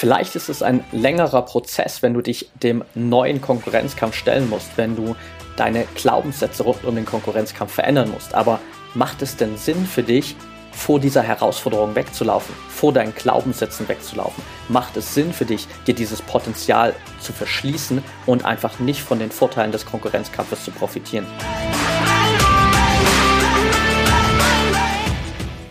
[0.00, 4.96] Vielleicht ist es ein längerer Prozess, wenn du dich dem neuen Konkurrenzkampf stellen musst, wenn
[4.96, 5.14] du
[5.58, 8.34] deine Glaubenssätze rund um den Konkurrenzkampf verändern musst.
[8.34, 8.60] Aber
[8.94, 10.36] macht es denn Sinn für dich,
[10.72, 14.42] vor dieser Herausforderung wegzulaufen, vor deinen Glaubenssätzen wegzulaufen?
[14.70, 19.30] Macht es Sinn für dich, dir dieses Potenzial zu verschließen und einfach nicht von den
[19.30, 21.26] Vorteilen des Konkurrenzkampfes zu profitieren?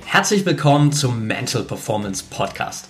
[0.05, 2.89] Herzlich willkommen zum Mental Performance Podcast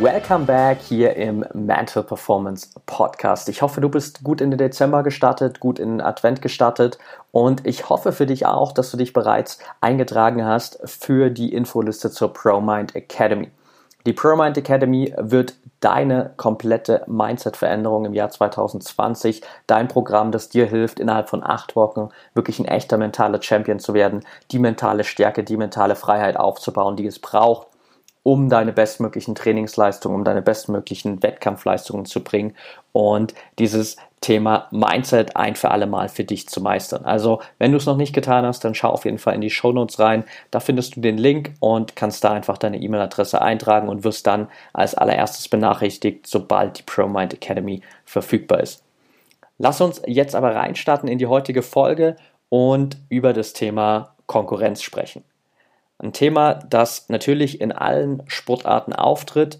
[0.00, 3.48] Welcome back hier im Mental Performance Podcast.
[3.48, 6.98] Ich hoffe, du bist gut in den Dezember gestartet, gut in den Advent gestartet
[7.32, 12.12] und ich hoffe für dich auch, dass du dich bereits eingetragen hast für die Infoliste
[12.12, 13.50] zur ProMind Academy.
[14.06, 21.00] Die ProMind Academy wird deine komplette Mindset-Veränderung im Jahr 2020, dein Programm, das dir hilft,
[21.00, 25.56] innerhalb von acht Wochen wirklich ein echter mentaler Champion zu werden, die mentale Stärke, die
[25.56, 27.66] mentale Freiheit aufzubauen, die es braucht,
[28.28, 32.54] um deine bestmöglichen Trainingsleistungen, um deine bestmöglichen Wettkampfleistungen zu bringen
[32.92, 37.06] und dieses Thema Mindset ein für alle Mal für dich zu meistern.
[37.06, 39.48] Also, wenn du es noch nicht getan hast, dann schau auf jeden Fall in die
[39.48, 40.24] Show Notes rein.
[40.50, 44.48] Da findest du den Link und kannst da einfach deine E-Mail-Adresse eintragen und wirst dann
[44.74, 48.84] als allererstes benachrichtigt, sobald die ProMind Academy verfügbar ist.
[49.56, 52.16] Lass uns jetzt aber reinstarten in die heutige Folge
[52.50, 55.24] und über das Thema Konkurrenz sprechen.
[55.98, 59.58] Ein Thema, das natürlich in allen Sportarten auftritt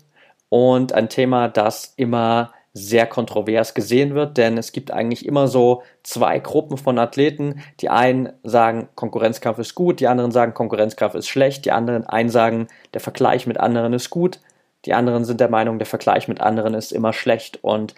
[0.48, 5.82] und ein Thema, das immer sehr kontrovers gesehen wird, denn es gibt eigentlich immer so
[6.02, 7.60] zwei Gruppen von Athleten.
[7.80, 12.28] Die einen sagen, Konkurrenzkampf ist gut, die anderen sagen, Konkurrenzkampf ist schlecht, die anderen einen
[12.28, 14.38] sagen, der Vergleich mit anderen ist gut,
[14.84, 17.58] die anderen sind der Meinung, der Vergleich mit anderen ist immer schlecht.
[17.62, 17.94] Und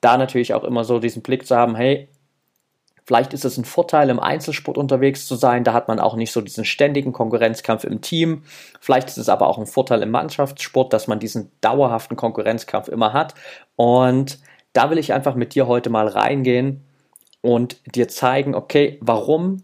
[0.00, 2.08] da natürlich auch immer so diesen Blick zu haben, hey,
[3.04, 5.64] Vielleicht ist es ein Vorteil, im Einzelsport unterwegs zu sein.
[5.64, 8.42] Da hat man auch nicht so diesen ständigen Konkurrenzkampf im Team.
[8.80, 13.12] Vielleicht ist es aber auch ein Vorteil im Mannschaftssport, dass man diesen dauerhaften Konkurrenzkampf immer
[13.12, 13.34] hat.
[13.76, 14.38] Und
[14.72, 16.84] da will ich einfach mit dir heute mal reingehen
[17.40, 19.62] und dir zeigen, okay, warum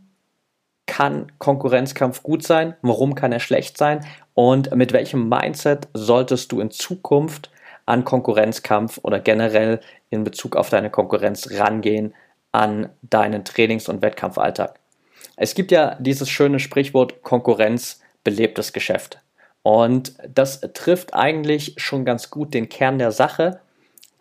[0.87, 2.75] kann Konkurrenzkampf gut sein?
[2.83, 4.05] Warum kann er schlecht sein?
[4.35, 7.51] Und mit welchem Mindset solltest du in Zukunft
[7.87, 12.15] an Konkurrenzkampf oder generell in Bezug auf deine Konkurrenz rangehen,
[12.59, 14.81] an deinen Trainings- und Wettkampfalltag.
[15.37, 19.21] Es gibt ja dieses schöne Sprichwort Konkurrenz belebt das Geschäft.
[19.63, 23.61] Und das trifft eigentlich schon ganz gut den Kern der Sache,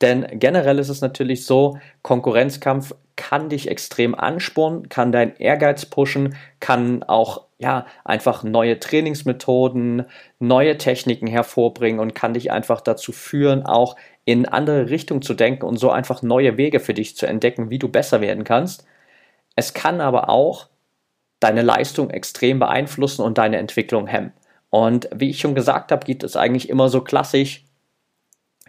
[0.01, 6.35] denn generell ist es natürlich so, Konkurrenzkampf kann dich extrem anspornen, kann deinen Ehrgeiz pushen,
[6.59, 10.05] kann auch ja einfach neue Trainingsmethoden,
[10.37, 13.95] neue Techniken hervorbringen und kann dich einfach dazu führen, auch
[14.27, 17.79] in andere Richtungen zu denken und so einfach neue Wege für dich zu entdecken, wie
[17.79, 18.85] du besser werden kannst.
[19.55, 20.67] Es kann aber auch
[21.39, 24.33] deine Leistung extrem beeinflussen und deine Entwicklung hemmen.
[24.69, 27.63] Und wie ich schon gesagt habe, gibt es eigentlich immer so klassisch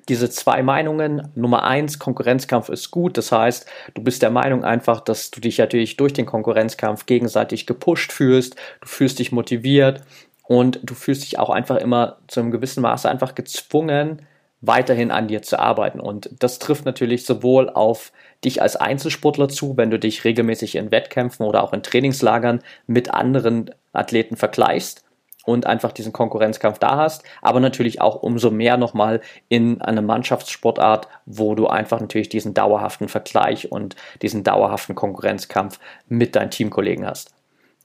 [0.09, 1.33] diese zwei Meinungen.
[1.35, 3.19] Nummer eins, Konkurrenzkampf ist gut.
[3.19, 7.67] Das heißt, du bist der Meinung einfach, dass du dich natürlich durch den Konkurrenzkampf gegenseitig
[7.67, 8.55] gepusht fühlst.
[8.81, 10.03] Du fühlst dich motiviert
[10.45, 14.23] und du fühlst dich auch einfach immer zu einem gewissen Maße einfach gezwungen,
[14.61, 16.01] weiterhin an dir zu arbeiten.
[16.01, 18.13] Und das trifft natürlich sowohl auf
[18.45, 23.13] dich als Einzelsportler zu, wenn du dich regelmäßig in Wettkämpfen oder auch in Trainingslagern mit
[23.13, 25.05] anderen Athleten vergleichst
[25.45, 31.09] und einfach diesen Konkurrenzkampf da hast, aber natürlich auch umso mehr nochmal in einer Mannschaftssportart,
[31.25, 37.38] wo du einfach natürlich diesen dauerhaften Vergleich und diesen dauerhaften Konkurrenzkampf mit deinen Teamkollegen hast.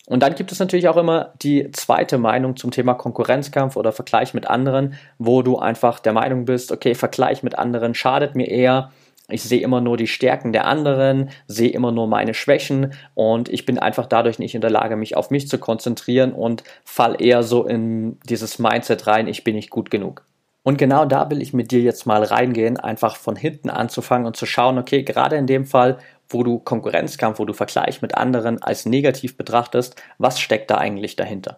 [0.07, 4.33] Und dann gibt es natürlich auch immer die zweite Meinung zum Thema Konkurrenzkampf oder Vergleich
[4.33, 8.91] mit anderen, wo du einfach der Meinung bist, okay, Vergleich mit anderen schadet mir eher.
[9.29, 13.65] Ich sehe immer nur die Stärken der anderen, sehe immer nur meine Schwächen und ich
[13.65, 17.41] bin einfach dadurch nicht in der Lage, mich auf mich zu konzentrieren und fall eher
[17.41, 20.25] so in dieses Mindset rein, ich bin nicht gut genug.
[20.63, 24.37] Und genau da will ich mit dir jetzt mal reingehen, einfach von hinten anzufangen und
[24.37, 25.97] zu schauen, okay, gerade in dem Fall,
[26.29, 31.17] wo du Konkurrenzkampf, wo du Vergleich mit anderen als negativ betrachtest, was steckt da eigentlich
[31.17, 31.57] dahinter?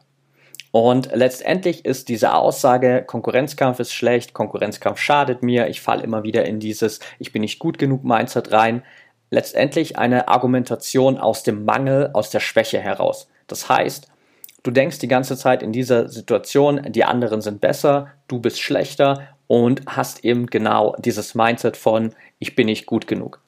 [0.72, 6.46] Und letztendlich ist diese Aussage, Konkurrenzkampf ist schlecht, Konkurrenzkampf schadet mir, ich falle immer wieder
[6.46, 8.84] in dieses Ich bin nicht gut genug Mindset rein,
[9.30, 13.30] letztendlich eine Argumentation aus dem Mangel, aus der Schwäche heraus.
[13.48, 14.08] Das heißt,
[14.66, 19.28] du denkst die ganze Zeit in dieser Situation, die anderen sind besser, du bist schlechter
[19.48, 23.42] und hast eben genau dieses Mindset von Ich bin nicht gut genug.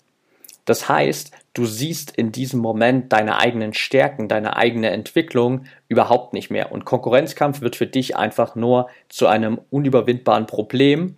[0.66, 6.52] Das heißt, du siehst in diesem Moment deine eigenen Stärken, deine eigene Entwicklung überhaupt nicht
[6.52, 6.72] mehr.
[6.72, 11.16] Und Konkurrenzkampf wird für dich einfach nur zu einem unüberwindbaren Problem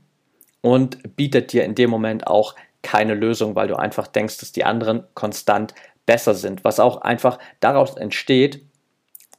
[0.62, 4.64] und bietet dir in dem Moment auch keine Lösung, weil du einfach denkst, dass die
[4.64, 5.74] anderen konstant
[6.06, 6.64] besser sind.
[6.64, 8.62] Was auch einfach daraus entsteht,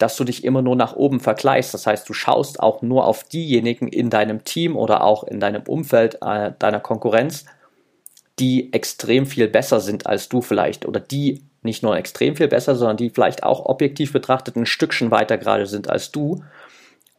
[0.00, 1.74] dass du dich immer nur nach oben vergleichst.
[1.74, 5.62] Das heißt, du schaust auch nur auf diejenigen in deinem Team oder auch in deinem
[5.62, 7.44] Umfeld äh, deiner Konkurrenz
[8.40, 12.74] die extrem viel besser sind als du vielleicht oder die nicht nur extrem viel besser,
[12.74, 16.42] sondern die vielleicht auch objektiv betrachtet ein Stückchen weiter gerade sind als du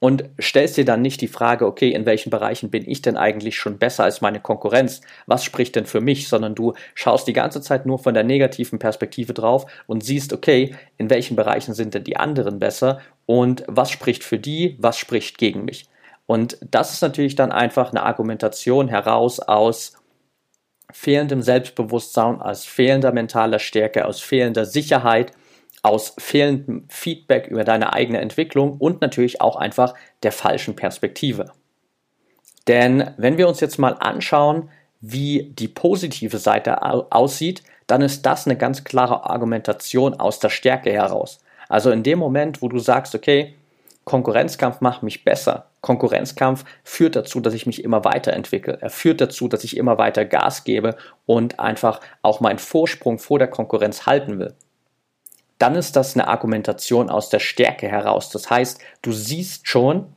[0.03, 3.55] und stellst dir dann nicht die Frage, okay, in welchen Bereichen bin ich denn eigentlich
[3.57, 5.01] schon besser als meine Konkurrenz?
[5.27, 6.27] Was spricht denn für mich?
[6.27, 10.75] Sondern du schaust die ganze Zeit nur von der negativen Perspektive drauf und siehst, okay,
[10.97, 15.37] in welchen Bereichen sind denn die anderen besser und was spricht für die, was spricht
[15.37, 15.87] gegen mich?
[16.25, 19.97] Und das ist natürlich dann einfach eine Argumentation heraus aus
[20.91, 25.31] fehlendem Selbstbewusstsein, aus fehlender mentaler Stärke, aus fehlender Sicherheit,
[25.81, 29.93] aus fehlendem Feedback über deine eigene Entwicklung und natürlich auch einfach
[30.23, 31.51] der falschen Perspektive.
[32.67, 34.69] Denn wenn wir uns jetzt mal anschauen,
[35.01, 40.91] wie die positive Seite aussieht, dann ist das eine ganz klare Argumentation aus der Stärke
[40.91, 41.39] heraus.
[41.67, 43.55] Also in dem Moment, wo du sagst, okay,
[44.03, 45.67] Konkurrenzkampf macht mich besser.
[45.81, 48.77] Konkurrenzkampf führt dazu, dass ich mich immer weiterentwickle.
[48.81, 50.95] Er führt dazu, dass ich immer weiter Gas gebe
[51.25, 54.53] und einfach auch meinen Vorsprung vor der Konkurrenz halten will.
[55.61, 58.31] Dann ist das eine Argumentation aus der Stärke heraus.
[58.31, 60.15] Das heißt, du siehst schon,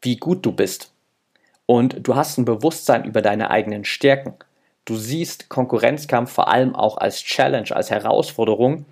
[0.00, 0.92] wie gut du bist.
[1.66, 4.34] Und du hast ein Bewusstsein über deine eigenen Stärken.
[4.84, 8.84] Du siehst Konkurrenzkampf vor allem auch als Challenge, als Herausforderung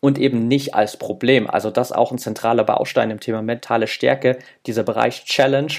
[0.00, 1.46] und eben nicht als Problem.
[1.46, 5.72] Also das ist auch ein zentraler Baustein im Thema mentale Stärke, dieser Bereich Challenge,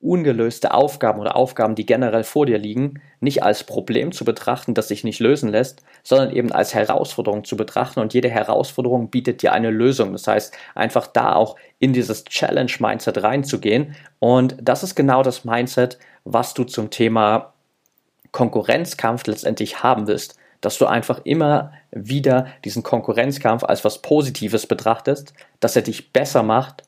[0.00, 4.88] ungelöste Aufgaben oder Aufgaben, die generell vor dir liegen, nicht als Problem zu betrachten, das
[4.88, 8.00] sich nicht lösen lässt, sondern eben als Herausforderung zu betrachten.
[8.00, 10.12] Und jede Herausforderung bietet dir eine Lösung.
[10.12, 13.94] Das heißt, einfach da auch in dieses Challenge-Mindset reinzugehen.
[14.18, 17.52] Und das ist genau das Mindset, was du zum Thema
[18.32, 20.36] Konkurrenzkampf letztendlich haben willst.
[20.62, 26.42] Dass du einfach immer wieder diesen Konkurrenzkampf als was Positives betrachtest, dass er dich besser
[26.42, 26.84] macht,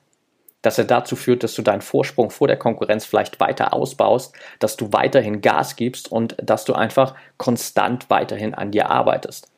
[0.63, 4.77] dass er dazu führt, dass du deinen Vorsprung vor der Konkurrenz vielleicht weiter ausbaust, dass
[4.77, 9.49] du weiterhin Gas gibst und dass du einfach konstant weiterhin an dir arbeitest.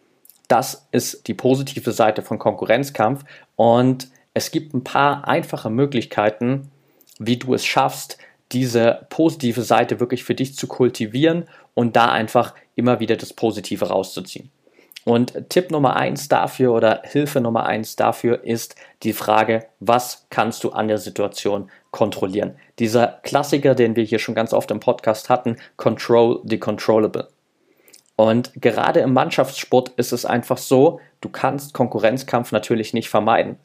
[0.49, 3.25] Das ist die positive Seite von Konkurrenzkampf
[3.57, 6.71] und es gibt ein paar einfache Möglichkeiten,
[7.19, 8.19] wie du es schaffst,
[8.53, 13.87] diese positive Seite wirklich für dich zu kultivieren und da einfach immer wieder das Positive
[13.87, 14.51] rauszuziehen.
[15.05, 20.65] Und Tipp Nummer eins dafür oder Hilfe Nummer eins dafür ist die Frage, was kannst
[20.65, 22.57] du an der Situation kontrollieren?
[22.79, 27.29] Dieser Klassiker, den wir hier schon ganz oft im Podcast hatten, Control the Controllable.
[28.17, 33.59] Und gerade im Mannschaftssport ist es einfach so, du kannst Konkurrenzkampf natürlich nicht vermeiden.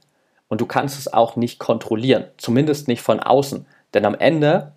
[0.50, 3.66] Und du kannst es auch nicht kontrollieren, zumindest nicht von außen.
[3.94, 4.74] Denn am Ende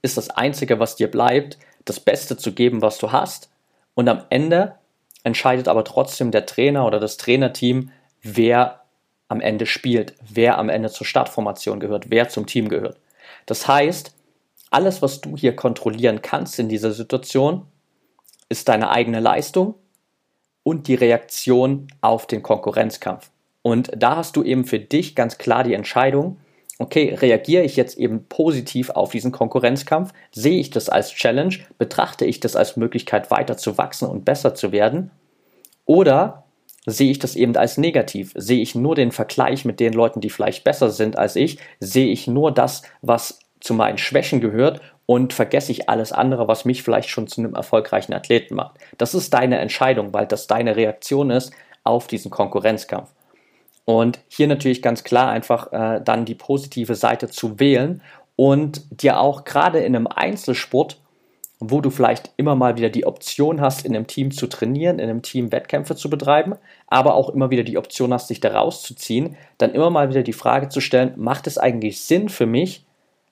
[0.00, 3.50] ist das Einzige, was dir bleibt, das Beste zu geben, was du hast.
[3.94, 4.76] Und am Ende
[5.24, 7.90] entscheidet aber trotzdem der Trainer oder das Trainerteam,
[8.22, 8.82] wer
[9.28, 12.98] am Ende spielt, wer am Ende zur Startformation gehört, wer zum Team gehört.
[13.46, 14.14] Das heißt,
[14.70, 17.66] alles, was du hier kontrollieren kannst in dieser Situation,
[18.48, 19.74] ist deine eigene Leistung
[20.62, 23.30] und die Reaktion auf den Konkurrenzkampf.
[23.62, 26.38] Und da hast du eben für dich ganz klar die Entscheidung,
[26.82, 30.12] okay, reagiere ich jetzt eben positiv auf diesen Konkurrenzkampf?
[30.30, 31.54] Sehe ich das als Challenge?
[31.78, 35.10] Betrachte ich das als Möglichkeit, weiter zu wachsen und besser zu werden?
[35.84, 36.44] Oder
[36.84, 38.32] sehe ich das eben als negativ?
[38.34, 41.58] Sehe ich nur den Vergleich mit den Leuten, die vielleicht besser sind als ich?
[41.80, 46.64] Sehe ich nur das, was zu meinen Schwächen gehört und vergesse ich alles andere, was
[46.64, 48.78] mich vielleicht schon zu einem erfolgreichen Athleten macht?
[48.98, 51.52] Das ist deine Entscheidung, weil das deine Reaktion ist
[51.84, 53.10] auf diesen Konkurrenzkampf.
[53.84, 58.02] Und hier natürlich ganz klar einfach äh, dann die positive Seite zu wählen
[58.36, 60.98] und dir auch gerade in einem Einzelsport,
[61.58, 65.08] wo du vielleicht immer mal wieder die Option hast, in einem Team zu trainieren, in
[65.08, 66.54] einem Team Wettkämpfe zu betreiben,
[66.88, 70.32] aber auch immer wieder die Option hast, dich da rauszuziehen, dann immer mal wieder die
[70.32, 72.84] Frage zu stellen, macht es eigentlich Sinn für mich,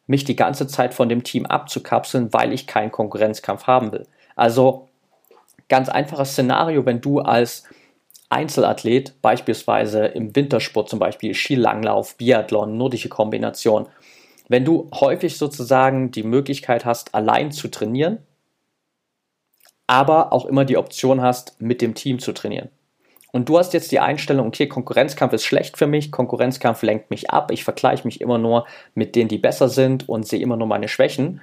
[0.06, 4.06] mich die ganze Zeit von dem Team abzukapseln, weil ich keinen Konkurrenzkampf haben will?
[4.36, 4.88] Also
[5.68, 7.64] ganz einfaches Szenario, wenn du als
[8.30, 13.88] Einzelathlet, beispielsweise im Wintersport zum Beispiel Skilanglauf, Biathlon, nordische Kombination,
[14.48, 18.18] wenn du häufig sozusagen die Möglichkeit hast, allein zu trainieren,
[19.86, 22.68] aber auch immer die Option hast, mit dem Team zu trainieren.
[23.32, 27.30] Und du hast jetzt die Einstellung, okay, Konkurrenzkampf ist schlecht für mich, Konkurrenzkampf lenkt mich
[27.30, 30.66] ab, ich vergleiche mich immer nur mit denen, die besser sind und sehe immer nur
[30.66, 31.40] meine Schwächen,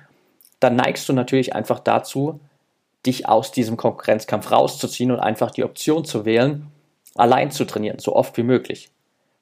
[0.59, 2.39] dann neigst du natürlich einfach dazu,
[3.05, 6.71] dich aus diesem Konkurrenzkampf rauszuziehen und einfach die Option zu wählen,
[7.17, 8.89] allein zu trainieren, so oft wie möglich.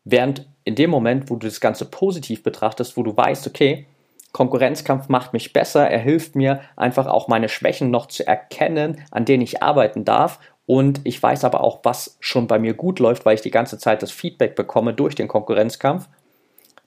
[0.03, 3.85] Während in dem Moment, wo du das Ganze positiv betrachtest, wo du weißt, okay,
[4.31, 9.25] Konkurrenzkampf macht mich besser, er hilft mir einfach auch meine Schwächen noch zu erkennen, an
[9.25, 13.25] denen ich arbeiten darf und ich weiß aber auch, was schon bei mir gut läuft,
[13.25, 16.09] weil ich die ganze Zeit das Feedback bekomme durch den Konkurrenzkampf,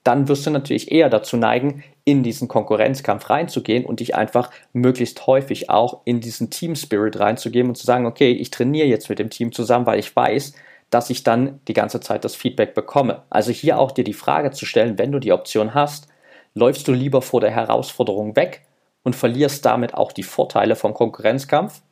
[0.04, 5.26] dann wirst du natürlich eher dazu neigen, in diesen Konkurrenzkampf reinzugehen und dich einfach möglichst
[5.26, 9.18] häufig auch in diesen Team Spirit reinzugeben und zu sagen, okay, ich trainiere jetzt mit
[9.18, 10.54] dem Team zusammen, weil ich weiß,
[10.90, 13.22] dass ich dann die ganze Zeit das Feedback bekomme.
[13.30, 16.08] Also hier auch dir die Frage zu stellen, wenn du die Option hast,
[16.54, 18.66] läufst du lieber vor der Herausforderung weg
[19.02, 21.82] und verlierst damit auch die Vorteile vom Konkurrenzkampf?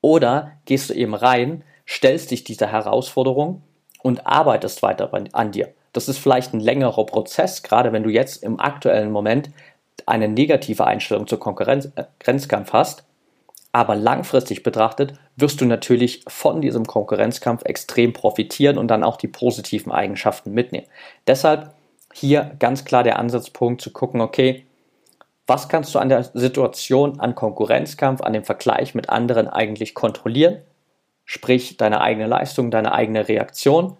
[0.00, 3.62] Oder gehst du eben rein, stellst dich dieser Herausforderung
[4.02, 5.72] und arbeitest weiter an dir?
[5.92, 9.50] Das ist vielleicht ein längerer Prozess, gerade wenn du jetzt im aktuellen Moment
[10.06, 13.04] eine negative Einstellung zur Konkurrenzkampf äh, hast.
[13.74, 19.26] Aber langfristig betrachtet wirst du natürlich von diesem Konkurrenzkampf extrem profitieren und dann auch die
[19.26, 20.86] positiven Eigenschaften mitnehmen.
[21.26, 21.74] Deshalb
[22.12, 24.64] hier ganz klar der Ansatzpunkt zu gucken, okay,
[25.48, 30.58] was kannst du an der Situation, an Konkurrenzkampf, an dem Vergleich mit anderen eigentlich kontrollieren?
[31.24, 33.96] Sprich, deine eigene Leistung, deine eigene Reaktion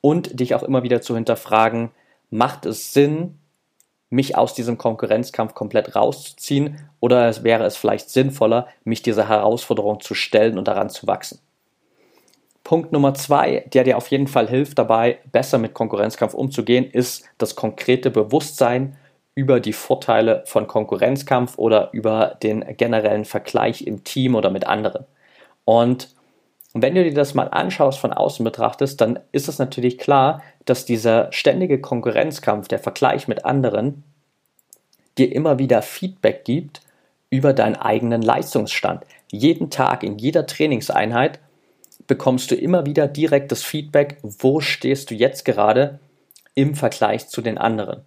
[0.00, 1.90] und dich auch immer wieder zu hinterfragen,
[2.30, 3.39] macht es Sinn,
[4.10, 10.14] mich aus diesem Konkurrenzkampf komplett rauszuziehen oder wäre es vielleicht sinnvoller, mich dieser Herausforderung zu
[10.14, 11.38] stellen und daran zu wachsen.
[12.64, 17.24] Punkt Nummer zwei, der dir auf jeden Fall hilft dabei, besser mit Konkurrenzkampf umzugehen, ist
[17.38, 18.96] das konkrete Bewusstsein
[19.34, 25.06] über die Vorteile von Konkurrenzkampf oder über den generellen Vergleich im Team oder mit anderen.
[25.64, 26.14] Und
[26.72, 30.84] wenn du dir das mal anschaust, von außen betrachtest, dann ist es natürlich klar, dass
[30.84, 34.04] dieser ständige Konkurrenzkampf, der Vergleich mit anderen,
[35.18, 36.80] dir immer wieder Feedback gibt
[37.28, 39.04] über deinen eigenen Leistungsstand.
[39.30, 41.40] Jeden Tag, in jeder Trainingseinheit
[42.06, 45.98] bekommst du immer wieder direktes Feedback, wo stehst du jetzt gerade
[46.54, 48.02] im Vergleich zu den anderen.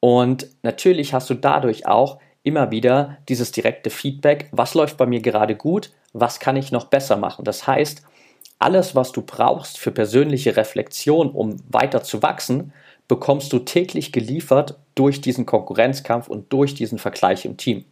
[0.00, 5.20] Und natürlich hast du dadurch auch immer wieder dieses direkte Feedback, was läuft bei mir
[5.20, 7.44] gerade gut, was kann ich noch besser machen.
[7.44, 8.02] Das heißt,
[8.58, 12.72] alles, was du brauchst für persönliche Reflexion, um weiter zu wachsen,
[13.08, 17.84] bekommst du täglich geliefert durch diesen Konkurrenzkampf und durch diesen Vergleich im Team.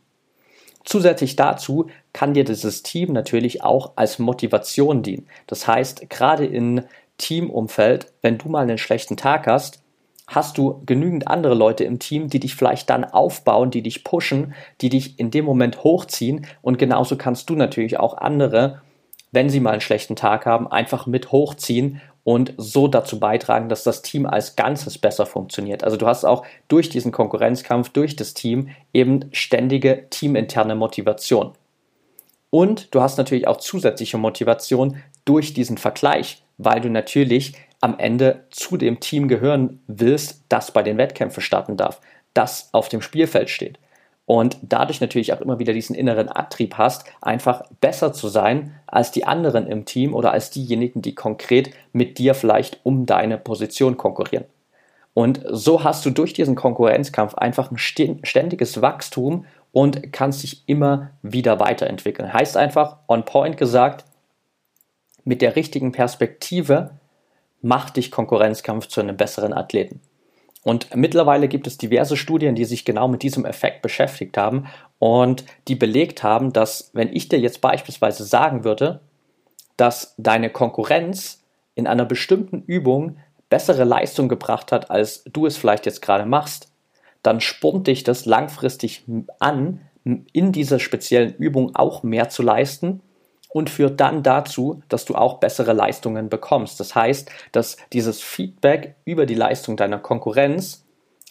[0.85, 5.27] Zusätzlich dazu kann dir dieses Team natürlich auch als Motivation dienen.
[5.47, 6.85] Das heißt, gerade in
[7.19, 9.83] Teamumfeld, wenn du mal einen schlechten Tag hast,
[10.31, 14.55] hast du genügend andere Leute im Team, die dich vielleicht dann aufbauen, die dich pushen,
[14.81, 18.81] die dich in dem Moment hochziehen und genauso kannst du natürlich auch andere,
[19.33, 23.83] wenn sie mal einen schlechten Tag haben, einfach mit hochziehen und so dazu beitragen, dass
[23.83, 25.83] das Team als Ganzes besser funktioniert.
[25.83, 31.53] Also du hast auch durch diesen Konkurrenzkampf, durch das Team eben ständige teaminterne Motivation.
[32.51, 38.45] Und du hast natürlich auch zusätzliche Motivation durch diesen Vergleich, weil du natürlich am Ende
[38.51, 42.01] zu dem Team gehören willst, das bei den Wettkämpfen starten darf,
[42.35, 43.79] das auf dem Spielfeld steht.
[44.27, 49.11] Und dadurch natürlich auch immer wieder diesen inneren Antrieb hast, einfach besser zu sein als
[49.11, 53.97] die anderen im Team oder als diejenigen, die konkret mit dir vielleicht um deine Position
[53.97, 54.45] konkurrieren.
[55.15, 61.11] Und so hast du durch diesen Konkurrenzkampf einfach ein ständiges Wachstum und kannst dich immer
[61.23, 62.33] wieder weiterentwickeln.
[62.33, 64.05] Heißt einfach, on point gesagt,
[65.25, 67.00] mit der richtigen Perspektive
[67.63, 70.01] macht dich Konkurrenzkampf zu einem besseren Athleten.
[70.63, 74.67] Und mittlerweile gibt es diverse Studien, die sich genau mit diesem Effekt beschäftigt haben
[74.99, 79.01] und die belegt haben, dass wenn ich dir jetzt beispielsweise sagen würde,
[79.79, 81.43] dass deine Konkurrenz
[81.75, 83.17] in einer bestimmten Übung
[83.49, 86.71] bessere Leistung gebracht hat, als du es vielleicht jetzt gerade machst,
[87.23, 89.05] dann spornt dich das langfristig
[89.39, 93.01] an, in dieser speziellen Übung auch mehr zu leisten
[93.51, 96.81] und führt dann dazu, dass du auch bessere Leistungen bekommst.
[96.81, 100.85] Das heißt, dass dieses Feedback über die Leistung deiner Konkurrenz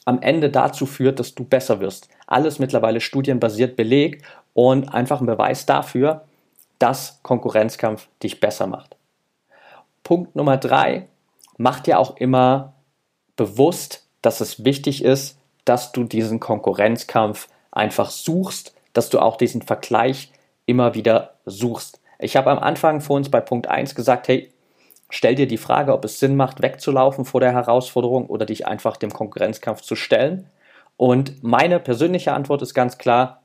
[0.06, 2.10] am Ende dazu führt, dass du besser wirst.
[2.28, 6.26] Alles mittlerweile studienbasiert belegt und einfach ein Beweis dafür,
[6.78, 8.96] dass Konkurrenzkampf dich besser macht.
[10.04, 11.08] Punkt Nummer drei,
[11.58, 12.74] mach dir auch immer
[13.36, 19.62] bewusst, dass es wichtig ist, dass du diesen Konkurrenzkampf einfach suchst, dass du auch diesen
[19.62, 20.32] Vergleich
[20.66, 22.00] immer wieder suchst.
[22.20, 24.52] Ich habe am Anfang vor uns bei Punkt 1 gesagt, hey,
[25.10, 28.98] stell dir die Frage, ob es Sinn macht, wegzulaufen vor der Herausforderung oder dich einfach
[28.98, 30.50] dem Konkurrenzkampf zu stellen.
[30.98, 33.42] Und meine persönliche Antwort ist ganz klar,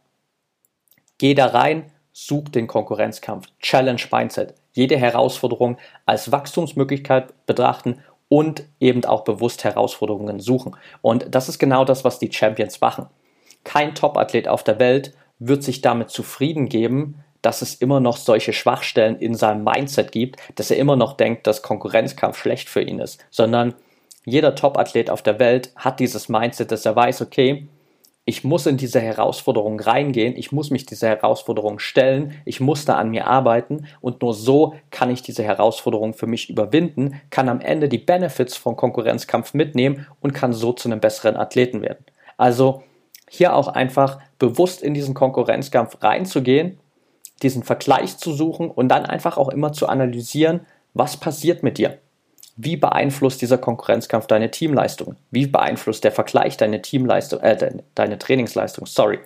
[1.19, 9.05] geh da rein, such den Konkurrenzkampf, Challenge Mindset, jede Herausforderung als Wachstumsmöglichkeit betrachten und eben
[9.05, 10.77] auch bewusst Herausforderungen suchen.
[11.01, 13.07] Und das ist genau das, was die Champions machen.
[13.63, 18.53] Kein Top-Athlet auf der Welt wird sich damit zufrieden geben, dass es immer noch solche
[18.53, 22.99] Schwachstellen in seinem Mindset gibt, dass er immer noch denkt, dass Konkurrenzkampf schlecht für ihn
[22.99, 23.75] ist, sondern
[24.25, 27.69] jeder Top-Athlet auf der Welt hat dieses Mindset, dass er weiß, okay,
[28.25, 32.95] ich muss in diese Herausforderung reingehen, ich muss mich dieser Herausforderung stellen, ich muss da
[32.95, 37.61] an mir arbeiten und nur so kann ich diese Herausforderung für mich überwinden, kann am
[37.61, 42.07] Ende die Benefits von Konkurrenzkampf mitnehmen und kann so zu einem besseren Athleten werden.
[42.39, 42.83] Also
[43.29, 46.79] hier auch einfach bewusst in diesen Konkurrenzkampf reinzugehen,
[47.43, 50.61] diesen Vergleich zu suchen und dann einfach auch immer zu analysieren,
[50.95, 51.99] was passiert mit dir.
[52.57, 55.17] Wie beeinflusst dieser Konkurrenzkampf deine Teamleistung?
[55.31, 58.87] Wie beeinflusst der Vergleich deine Teamleistung, äh, deine, deine Trainingsleistung?
[58.87, 59.19] Sorry.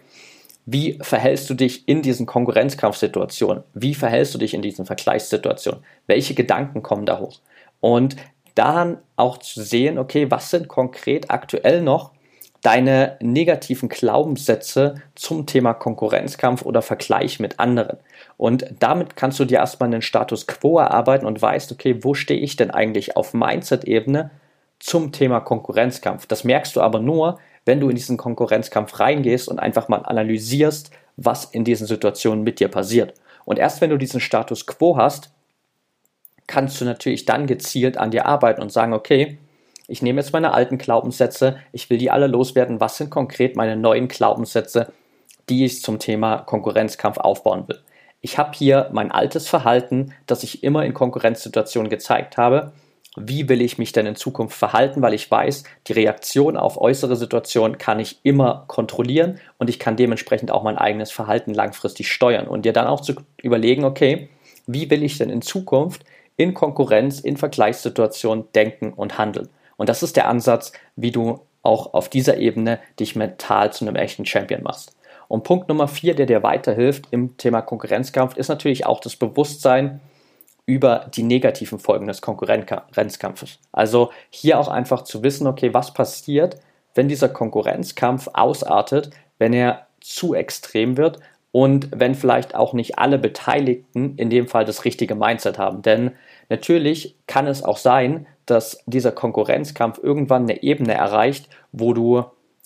[0.65, 3.65] Wie verhältst du dich in diesen Konkurrenzkampfsituationen?
[3.75, 5.83] Wie verhältst du dich in diesen Vergleichssituationen?
[6.07, 7.41] Welche Gedanken kommen da hoch?
[7.81, 8.17] Und
[8.55, 12.13] dann auch zu sehen, okay, was sind konkret aktuell noch
[12.63, 17.99] deine negativen Glaubenssätze zum Thema Konkurrenzkampf oder Vergleich mit anderen.
[18.37, 22.41] Und damit kannst du dir erstmal einen Status quo erarbeiten und weißt, okay, wo stehe
[22.41, 24.31] ich denn eigentlich auf Mindset-Ebene
[24.81, 26.27] zum Thema Konkurrenzkampf?
[26.27, 30.91] Das merkst du aber nur, wenn du in diesen Konkurrenzkampf reingehst und einfach mal analysierst,
[31.17, 33.15] was in diesen Situationen mit dir passiert.
[33.45, 35.31] Und erst wenn du diesen Status quo hast,
[36.47, 39.39] kannst du natürlich dann gezielt an dir arbeiten und sagen, okay,
[39.89, 42.79] ich nehme jetzt meine alten Glaubenssätze, ich will die alle loswerden.
[42.79, 44.93] Was sind konkret meine neuen Glaubenssätze,
[45.49, 47.81] die ich zum Thema Konkurrenzkampf aufbauen will?
[48.21, 52.73] Ich habe hier mein altes Verhalten, das ich immer in Konkurrenzsituationen gezeigt habe.
[53.17, 55.01] Wie will ich mich denn in Zukunft verhalten?
[55.01, 59.97] Weil ich weiß, die Reaktion auf äußere Situationen kann ich immer kontrollieren und ich kann
[59.97, 64.29] dementsprechend auch mein eigenes Verhalten langfristig steuern und dir dann auch zu überlegen, okay,
[64.67, 66.05] wie will ich denn in Zukunft
[66.37, 69.49] in Konkurrenz, in Vergleichssituationen denken und handeln?
[69.79, 73.97] Und das ist der Ansatz, wie du auch auf dieser Ebene dich mental zu einem
[73.97, 74.95] echten Champion machst.
[75.29, 80.01] Und Punkt Nummer vier, der dir weiterhilft im Thema Konkurrenzkampf, ist natürlich auch das Bewusstsein
[80.67, 83.59] über die negativen Folgen des Konkurrenzkampfes.
[83.73, 86.57] Also hier auch einfach zu wissen, okay, was passiert,
[86.95, 91.21] wenn dieser Konkurrenzkampf ausartet, wenn er zu extrem wird
[91.59, 95.83] und wenn vielleicht auch nicht alle Beteiligten in dem Fall das richtige Mindset haben.
[95.83, 96.13] Denn
[96.49, 102.23] natürlich kann es auch sein, dass dieser Konkurrenzkampf irgendwann eine Ebene erreicht, wo du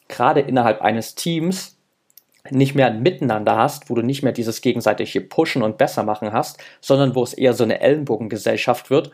[0.09, 1.79] gerade innerhalb eines Teams
[2.51, 6.35] nicht mehr ein Miteinander hast, wo du nicht mehr dieses gegenseitige Pushen und besser machen
[6.35, 9.13] hast, sondern wo es eher so eine Ellenbogengesellschaft wird,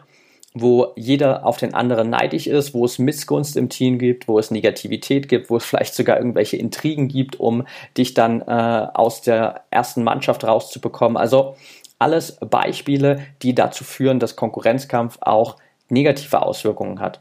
[0.60, 4.50] wo jeder auf den anderen neidisch ist, wo es Missgunst im Team gibt, wo es
[4.50, 7.66] Negativität gibt, wo es vielleicht sogar irgendwelche Intrigen gibt, um
[7.96, 11.16] dich dann äh, aus der ersten Mannschaft rauszubekommen.
[11.16, 11.56] Also
[11.98, 15.56] alles Beispiele, die dazu führen, dass Konkurrenzkampf auch
[15.88, 17.20] negative Auswirkungen hat.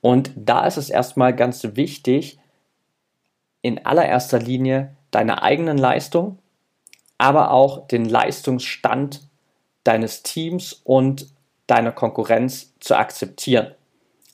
[0.00, 2.38] Und da ist es erstmal ganz wichtig,
[3.62, 6.38] in allererster Linie deine eigenen Leistung,
[7.18, 9.20] aber auch den Leistungsstand
[9.84, 11.26] deines Teams und
[11.70, 13.72] deiner Konkurrenz zu akzeptieren.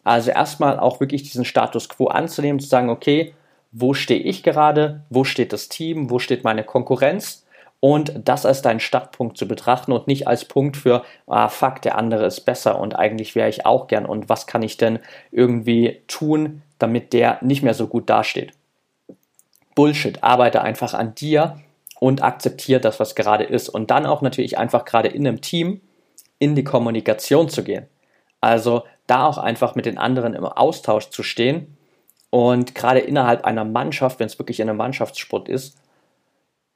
[0.04, 3.34] Also erstmal auch wirklich diesen Status quo anzunehmen, zu sagen, okay,
[3.72, 7.44] wo stehe ich gerade, wo steht das Team, wo steht meine Konkurrenz?
[7.80, 11.98] Und das als deinen Startpunkt zu betrachten und nicht als Punkt für, ah, fuck, der
[11.98, 14.98] andere ist besser und eigentlich wäre ich auch gern und was kann ich denn
[15.30, 18.52] irgendwie tun, damit der nicht mehr so gut dasteht.
[19.74, 21.60] Bullshit, arbeite einfach an dir
[22.00, 23.68] und akzeptiere das, was gerade ist.
[23.68, 25.80] Und dann auch natürlich einfach gerade in einem Team
[26.38, 27.86] in die Kommunikation zu gehen.
[28.40, 31.76] Also da auch einfach mit den anderen im Austausch zu stehen
[32.30, 35.78] und gerade innerhalb einer Mannschaft, wenn es wirklich in einem Mannschaftssport ist,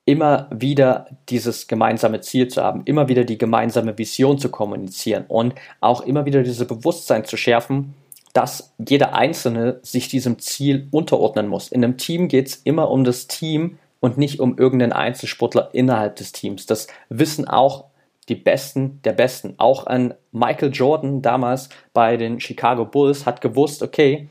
[0.04, 5.54] immer wieder dieses gemeinsame Ziel zu haben, immer wieder die gemeinsame Vision zu kommunizieren und
[5.80, 7.94] auch immer wieder dieses Bewusstsein zu schärfen,
[8.32, 11.68] dass jeder Einzelne sich diesem Ziel unterordnen muss.
[11.68, 16.16] In einem Team geht es immer um das Team und nicht um irgendeinen Einzelsportler innerhalb
[16.16, 16.66] des Teams.
[16.66, 17.89] Das wissen auch
[18.30, 19.54] die Besten der Besten.
[19.58, 24.28] Auch ein Michael Jordan damals bei den Chicago Bulls hat gewusst, okay,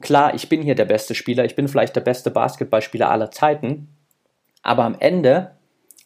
[0.00, 3.88] klar, ich bin hier der beste Spieler, ich bin vielleicht der beste Basketballspieler aller Zeiten,
[4.62, 5.56] aber am Ende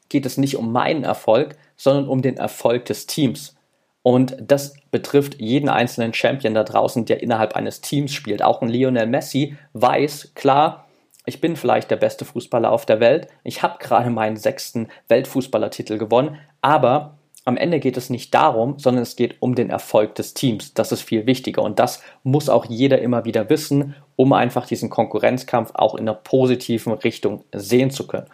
[0.09, 3.55] geht es nicht um meinen Erfolg, sondern um den Erfolg des Teams.
[4.03, 8.40] Und das betrifft jeden einzelnen Champion da draußen, der innerhalb eines Teams spielt.
[8.40, 10.87] Auch ein Lionel Messi weiß, klar,
[11.27, 13.27] ich bin vielleicht der beste Fußballer auf der Welt.
[13.42, 16.38] Ich habe gerade meinen sechsten Weltfußballertitel gewonnen.
[16.62, 17.15] Aber
[17.46, 20.74] am Ende geht es nicht darum, sondern es geht um den Erfolg des Teams.
[20.74, 21.62] Das ist viel wichtiger.
[21.62, 26.14] Und das muss auch jeder immer wieder wissen, um einfach diesen Konkurrenzkampf auch in einer
[26.14, 28.26] positiven Richtung sehen zu können.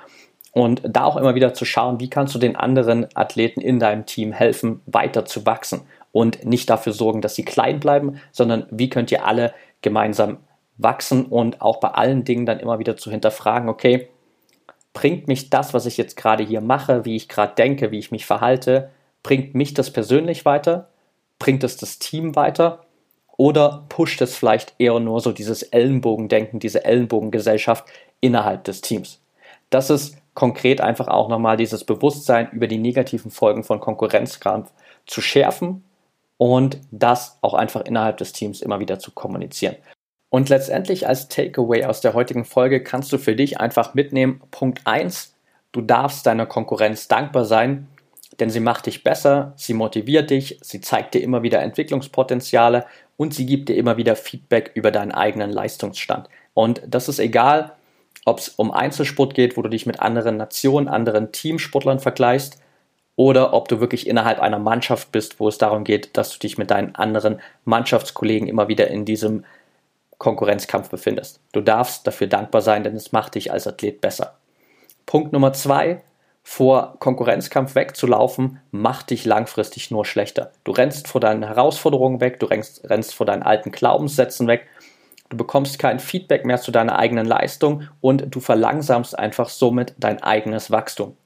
[0.52, 4.06] Und da auch immer wieder zu schauen, wie kannst du den anderen Athleten in deinem
[4.06, 8.88] Team helfen, weiter zu wachsen und nicht dafür sorgen, dass sie klein bleiben, sondern wie
[8.88, 10.38] könnt ihr alle gemeinsam
[10.78, 14.08] wachsen und auch bei allen Dingen dann immer wieder zu hinterfragen, okay,
[14.94, 18.10] bringt mich das, was ich jetzt gerade hier mache, wie ich gerade denke, wie ich
[18.10, 18.90] mich verhalte,
[19.22, 20.88] bringt mich das persönlich weiter?
[21.38, 22.86] Bringt es das Team weiter?
[23.36, 27.84] Oder pusht es vielleicht eher nur so dieses Ellenbogendenken, diese Ellenbogengesellschaft
[28.20, 29.20] innerhalb des Teams?
[29.70, 34.70] Das ist konkret einfach auch nochmal dieses Bewusstsein über die negativen Folgen von Konkurrenzkampf
[35.06, 35.84] zu schärfen
[36.36, 39.76] und das auch einfach innerhalb des Teams immer wieder zu kommunizieren.
[40.28, 44.80] Und letztendlich als Takeaway aus der heutigen Folge kannst du für dich einfach mitnehmen, Punkt
[44.86, 45.34] 1,
[45.72, 47.88] du darfst deiner Konkurrenz dankbar sein,
[48.40, 53.34] denn sie macht dich besser, sie motiviert dich, sie zeigt dir immer wieder Entwicklungspotenziale und
[53.34, 56.28] sie gibt dir immer wieder Feedback über deinen eigenen Leistungsstand.
[56.54, 57.72] Und das ist egal,
[58.24, 62.58] ob es um Einzelsport geht, wo du dich mit anderen Nationen, anderen Teamsportlern vergleichst,
[63.16, 66.58] oder ob du wirklich innerhalb einer Mannschaft bist, wo es darum geht, dass du dich
[66.58, 69.44] mit deinen anderen Mannschaftskollegen immer wieder in diesem
[70.18, 71.40] Konkurrenzkampf befindest.
[71.52, 74.38] Du darfst dafür dankbar sein, denn es macht dich als Athlet besser.
[75.04, 76.02] Punkt Nummer zwei,
[76.42, 80.52] vor Konkurrenzkampf wegzulaufen, macht dich langfristig nur schlechter.
[80.64, 84.66] Du rennst vor deinen Herausforderungen weg, du rennst, rennst vor deinen alten Glaubenssätzen weg,
[85.28, 90.22] du bekommst kein Feedback mehr zu deiner eigenen Leistung und du verlangsamst einfach somit dein
[90.22, 91.16] eigenes Wachstum.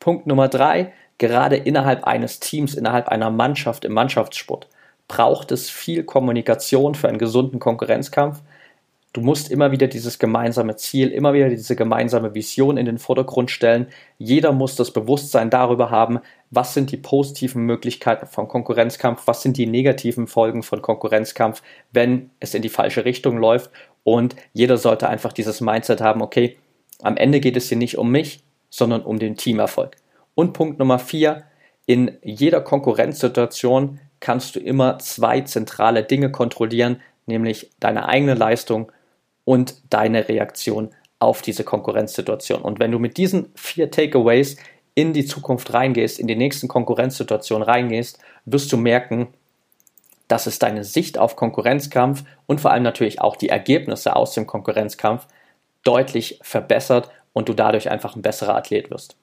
[0.00, 4.68] Punkt Nummer drei, gerade innerhalb eines Teams, innerhalb einer Mannschaft im Mannschaftssport
[5.08, 8.40] braucht es viel Kommunikation für einen gesunden Konkurrenzkampf.
[9.14, 13.50] Du musst immer wieder dieses gemeinsame Ziel, immer wieder diese gemeinsame Vision in den Vordergrund
[13.50, 13.86] stellen.
[14.18, 19.56] Jeder muss das Bewusstsein darüber haben, was sind die positiven Möglichkeiten von Konkurrenzkampf, was sind
[19.56, 23.70] die negativen Folgen von Konkurrenzkampf, wenn es in die falsche Richtung läuft.
[24.04, 26.58] Und jeder sollte einfach dieses Mindset haben, okay,
[27.02, 29.96] am Ende geht es hier nicht um mich, sondern um den Teamerfolg.
[30.34, 31.44] Und Punkt Nummer vier,
[31.86, 38.92] in jeder Konkurrenzsituation kannst du immer zwei zentrale Dinge kontrollieren, nämlich deine eigene Leistung
[39.48, 42.60] und deine Reaktion auf diese Konkurrenzsituation.
[42.60, 44.58] Und wenn du mit diesen vier Takeaways
[44.94, 49.28] in die Zukunft reingehst, in die nächsten Konkurrenzsituationen reingehst, wirst du merken,
[50.28, 54.46] dass es deine Sicht auf Konkurrenzkampf und vor allem natürlich auch die Ergebnisse aus dem
[54.46, 55.26] Konkurrenzkampf
[55.82, 59.16] deutlich verbessert und du dadurch einfach ein besserer Athlet wirst.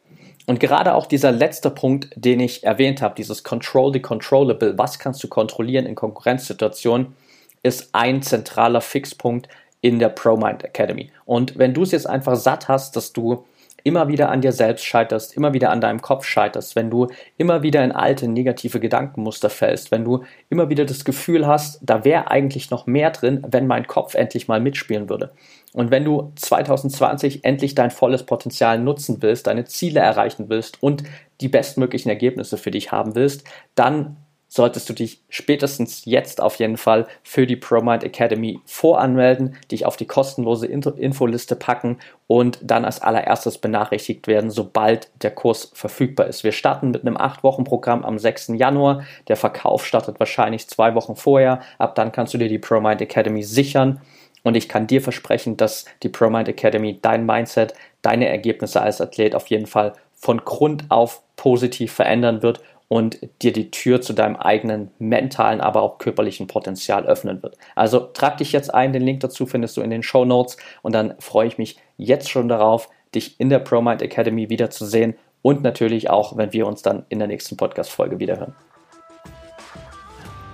[0.47, 4.97] Und gerade auch dieser letzte Punkt, den ich erwähnt habe, dieses Control the Controllable, was
[4.97, 7.15] kannst du kontrollieren in Konkurrenzsituationen,
[7.61, 9.49] ist ein zentraler Fixpunkt
[9.85, 11.11] in der ProMind Academy.
[11.25, 13.45] Und wenn du es jetzt einfach satt hast, dass du
[13.83, 17.05] immer wieder an dir selbst scheiterst, immer wieder an deinem Kopf scheiterst, wenn du
[17.37, 22.03] immer wieder in alte negative Gedankenmuster fällst, wenn du immer wieder das Gefühl hast, da
[22.03, 25.33] wäre eigentlich noch mehr drin, wenn mein Kopf endlich mal mitspielen würde.
[25.71, 31.03] Und wenn du 2020 endlich dein volles Potenzial nutzen willst, deine Ziele erreichen willst und
[31.41, 33.43] die bestmöglichen Ergebnisse für dich haben willst,
[33.75, 34.17] dann
[34.55, 39.97] solltest du dich spätestens jetzt auf jeden Fall für die ProMind Academy voranmelden, dich auf
[39.97, 46.45] die kostenlose Infoliste packen und dann als allererstes benachrichtigt werden, sobald der Kurs verfügbar ist.
[46.45, 48.53] Wir starten mit einem 8-Wochen-Programm am 6.
[48.55, 49.03] Januar.
[49.27, 51.59] Der Verkauf startet wahrscheinlich zwei Wochen vorher.
[51.77, 53.99] Ab dann kannst du dir die ProMind Academy sichern.
[54.43, 59.35] Und ich kann dir versprechen, dass die ProMind Academy dein Mindset, deine Ergebnisse als Athlet
[59.35, 64.35] auf jeden Fall von Grund auf positiv verändern wird und dir die Tür zu deinem
[64.35, 67.57] eigenen mentalen, aber auch körperlichen Potenzial öffnen wird.
[67.75, 70.93] Also trag dich jetzt ein, den Link dazu findest du in den Show Notes und
[70.93, 76.09] dann freue ich mich jetzt schon darauf, dich in der ProMind Academy wiederzusehen und natürlich
[76.09, 78.55] auch, wenn wir uns dann in der nächsten Podcast-Folge wiederhören.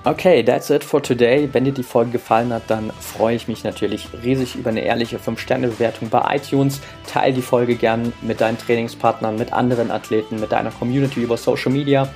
[0.03, 1.47] Okay, that's it for today.
[1.51, 5.19] Wenn dir die Folge gefallen hat, dann freue ich mich natürlich riesig über eine ehrliche
[5.19, 6.81] 5-Sterne-Bewertung bei iTunes.
[7.05, 11.71] Teil die Folge gern mit deinen Trainingspartnern, mit anderen Athleten, mit deiner Community über Social
[11.71, 12.09] Media.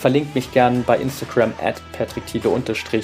[0.00, 2.50] Verlinkt mich gern bei Instagram at patrickthiele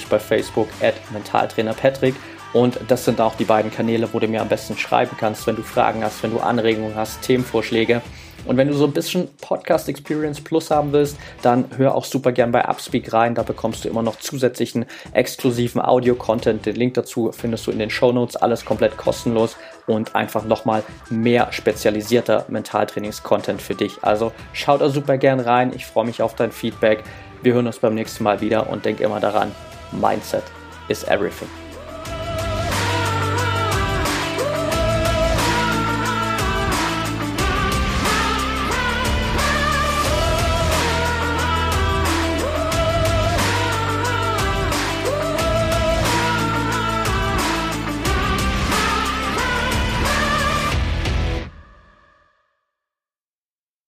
[0.09, 2.15] bei Facebook at mentaltrainerpatrick.
[2.51, 5.55] Und das sind auch die beiden Kanäle, wo du mir am besten schreiben kannst, wenn
[5.55, 8.01] du Fragen hast, wenn du Anregungen hast, Themenvorschläge.
[8.45, 12.31] Und wenn du so ein bisschen Podcast Experience Plus haben willst, dann hör auch super
[12.31, 13.35] gern bei Upspeak rein.
[13.35, 16.65] Da bekommst du immer noch zusätzlichen exklusiven Audio-Content.
[16.65, 18.35] Den Link dazu findest du in den Show Notes.
[18.35, 19.55] Alles komplett kostenlos
[19.87, 23.97] und einfach nochmal mehr spezialisierter Mentaltrainings-Content für dich.
[24.01, 25.73] Also schau da super gern rein.
[25.75, 27.03] Ich freue mich auf dein Feedback.
[27.41, 29.51] Wir hören uns beim nächsten Mal wieder und denk immer daran,
[29.91, 30.43] Mindset
[30.87, 31.64] is everything.